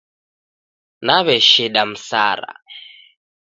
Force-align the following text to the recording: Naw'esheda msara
Naw'esheda 1.05 1.83
msara 1.91 2.53